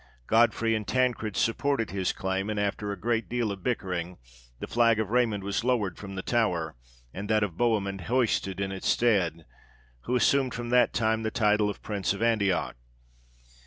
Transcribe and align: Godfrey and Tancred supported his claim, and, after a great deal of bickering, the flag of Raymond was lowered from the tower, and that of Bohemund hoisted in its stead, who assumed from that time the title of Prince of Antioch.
Godfrey 0.25 0.73
and 0.73 0.87
Tancred 0.87 1.37
supported 1.37 1.91
his 1.91 2.11
claim, 2.11 2.49
and, 2.49 2.59
after 2.59 2.91
a 2.91 2.99
great 2.99 3.29
deal 3.29 3.51
of 3.51 3.61
bickering, 3.61 4.17
the 4.59 4.65
flag 4.65 4.99
of 4.99 5.11
Raymond 5.11 5.43
was 5.43 5.63
lowered 5.63 5.99
from 5.99 6.15
the 6.15 6.23
tower, 6.23 6.75
and 7.13 7.29
that 7.29 7.43
of 7.43 7.55
Bohemund 7.55 8.05
hoisted 8.07 8.59
in 8.59 8.71
its 8.71 8.87
stead, 8.87 9.45
who 10.05 10.15
assumed 10.15 10.55
from 10.55 10.71
that 10.71 10.91
time 10.91 11.21
the 11.21 11.29
title 11.29 11.69
of 11.69 11.83
Prince 11.83 12.13
of 12.13 12.23
Antioch. 12.23 12.77